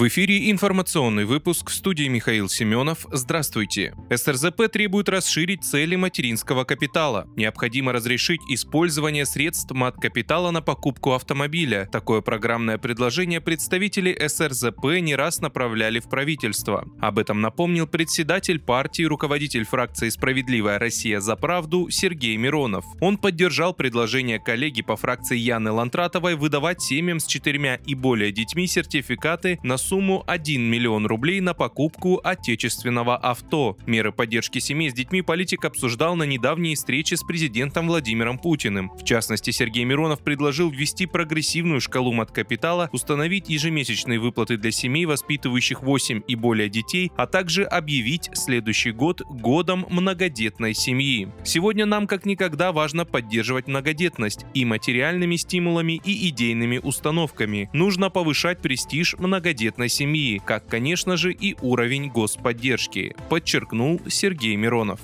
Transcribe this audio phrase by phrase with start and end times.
[0.00, 3.06] В эфире информационный выпуск в студии Михаил Семенов.
[3.12, 3.94] Здравствуйте.
[4.08, 7.28] СРЗП требует расширить цели материнского капитала.
[7.36, 11.86] Необходимо разрешить использование средств мат-капитала на покупку автомобиля.
[11.92, 16.88] Такое программное предложение представители СРЗП не раз направляли в правительство.
[16.98, 22.86] Об этом напомнил председатель партии, руководитель фракции «Справедливая Россия за правду» Сергей Миронов.
[23.02, 28.66] Он поддержал предложение коллеги по фракции Яны Лантратовой выдавать семьям с четырьмя и более детьми
[28.66, 33.76] сертификаты на сумму 1 миллион рублей на покупку отечественного авто.
[33.86, 38.92] Меры поддержки семей с детьми политик обсуждал на недавней встрече с президентом Владимиром Путиным.
[38.96, 45.82] В частности, Сергей Миронов предложил ввести прогрессивную шкалу мат-капитала, установить ежемесячные выплаты для семей, воспитывающих
[45.82, 51.26] 8 и более детей, а также объявить следующий год годом многодетной семьи.
[51.42, 57.68] Сегодня нам как никогда важно поддерживать многодетность и материальными стимулами, и идейными установками.
[57.72, 65.00] Нужно повышать престиж многодетной многодетной семьи, как, конечно же, и уровень господдержки, подчеркнул Сергей Миронов.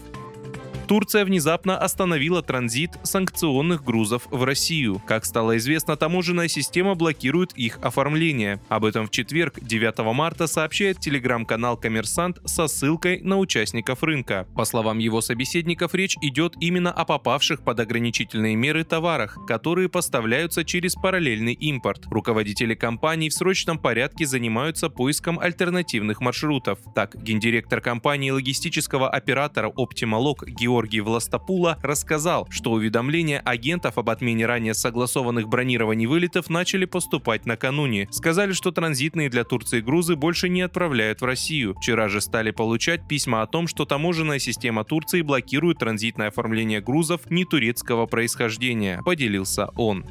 [0.86, 5.02] Турция внезапно остановила транзит санкционных грузов в Россию.
[5.04, 8.60] Как стало известно, таможенная система блокирует их оформление.
[8.68, 14.46] Об этом в четверг, 9 марта, сообщает телеграм-канал «Коммерсант» со ссылкой на участников рынка.
[14.54, 20.64] По словам его собеседников, речь идет именно о попавших под ограничительные меры товарах, которые поставляются
[20.64, 22.04] через параллельный импорт.
[22.06, 26.78] Руководители компаний в срочном порядке занимаются поиском альтернативных маршрутов.
[26.94, 34.44] Так, гендиректор компании логистического оператора Optimalog Георгий Георгий Властопула рассказал, что уведомления агентов об отмене
[34.44, 38.08] ранее согласованных бронирований вылетов начали поступать накануне.
[38.10, 41.74] Сказали, что транзитные для Турции грузы больше не отправляют в Россию.
[41.76, 47.22] Вчера же стали получать письма о том, что таможенная система Турции блокирует транзитное оформление грузов
[47.30, 50.04] не турецкого происхождения, поделился он.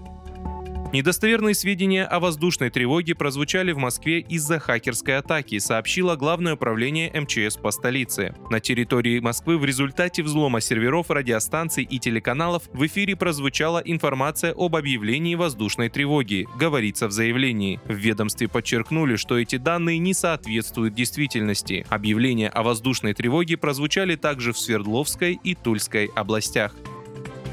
[0.95, 7.57] Недостоверные сведения о воздушной тревоге прозвучали в Москве из-за хакерской атаки, сообщило Главное управление МЧС
[7.57, 8.33] по столице.
[8.49, 14.77] На территории Москвы в результате взлома серверов, радиостанций и телеканалов в эфире прозвучала информация об
[14.77, 17.81] объявлении воздушной тревоги, говорится в заявлении.
[17.83, 21.85] В ведомстве подчеркнули, что эти данные не соответствуют действительности.
[21.89, 26.73] Объявления о воздушной тревоге прозвучали также в Свердловской и Тульской областях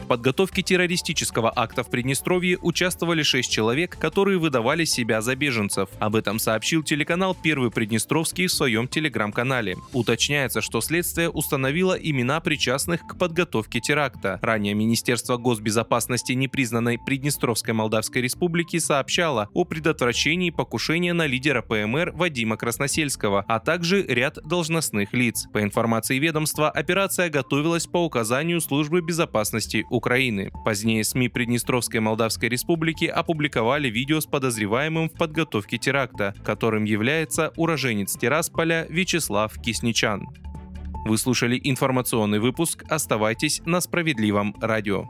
[0.06, 5.88] подготовке террористического акта в Приднестровье участвовали шесть человек, которые выдавали себя за беженцев.
[5.98, 9.76] Об этом сообщил телеканал «Первый Приднестровский» в своем телеграм-канале.
[9.92, 14.38] Уточняется, что следствие установило имена причастных к подготовке теракта.
[14.42, 22.56] Ранее Министерство госбезопасности непризнанной Приднестровской Молдавской Республики сообщало о предотвращении покушения на лидера ПМР Вадима
[22.56, 25.46] Красносельского, а также ряд должностных лиц.
[25.52, 30.50] По информации ведомства, операция готовилась по указанию Службы безопасности Украины.
[30.64, 38.16] Позднее СМИ Приднестровской Молдавской Республики опубликовали видео с подозреваемым в подготовке теракта, которым является уроженец
[38.16, 40.26] Тирасполя Вячеслав Кисничан.
[41.04, 42.84] Вы слушали информационный выпуск.
[42.88, 45.08] Оставайтесь на справедливом радио.